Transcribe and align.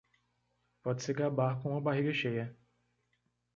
Pode 0.81 1.03
se 1.03 1.13
gabar 1.13 1.61
com 1.61 1.69
uma 1.69 1.79
barriga 1.79 2.11
cheia. 2.11 2.57